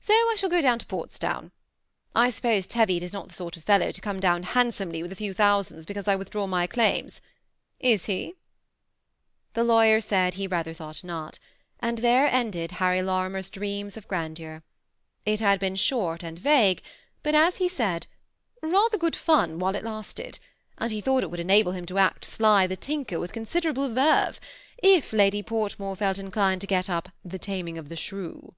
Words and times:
So 0.00 0.14
I 0.14 0.36
shall 0.38 0.48
go 0.48 0.62
down 0.62 0.78
to 0.78 0.86
Portsdown. 0.86 1.52
I 2.14 2.30
suppose 2.30 2.66
Teviot 2.66 3.02
is 3.02 3.12
not 3.12 3.28
the 3.28 3.34
sort 3.34 3.58
of 3.58 3.64
fellow 3.64 3.92
to 3.92 4.00
come 4.00 4.20
down 4.20 4.42
handsomely 4.42 5.02
with 5.02 5.12
a 5.12 5.16
few 5.16 5.34
thousands, 5.34 5.84
because 5.84 6.08
I 6.08 6.16
withdraw 6.16 6.46
my 6.46 6.66
claims. 6.66 7.20
Is 7.80 8.06
he?" 8.06 8.34
The 9.54 9.64
lawyer 9.64 10.00
said 10.00 10.34
he 10.34 10.46
rather 10.46 10.72
thought 10.72 11.04
not; 11.04 11.38
and 11.80 11.98
there 11.98 12.26
ended 12.28 12.72
Harry 12.72 13.02
Lorimer's 13.02 13.50
dream 13.50 13.88
of 13.96 14.08
grandeur. 14.08 14.62
It 15.26 15.40
had 15.40 15.58
been 15.60 15.76
short 15.76 16.22
and 16.22 16.38
vague, 16.38 16.82
but, 17.22 17.34
as 17.34 17.56
he 17.58 17.68
said, 17.68 18.06
^ 18.62 18.72
rather 18.72 18.96
good 18.96 19.16
fun 19.16 19.58
while 19.58 19.74
it 19.76 19.84
lasted; 19.84 20.38
and 20.78 20.90
he 20.90 21.02
thought 21.02 21.22
it 21.22 21.30
would 21.30 21.40
enable 21.40 21.72
him 21.72 21.84
to 21.84 21.98
act 21.98 22.24
Sly 22.24 22.66
the 22.66 22.76
tinker, 22.76 23.20
with 23.20 23.32
considerable 23.32 23.92
verve, 23.92 24.40
if 24.78 25.12
Lady 25.12 25.42
Portmore 25.42 25.98
felt 25.98 26.18
inclined 26.18 26.62
to 26.62 26.66
get 26.66 26.88
up 26.88 27.10
* 27.18 27.22
The 27.24 27.38
Taming 27.38 27.76
of 27.76 27.90
the 27.90 27.96
Shrew.' 27.96 28.54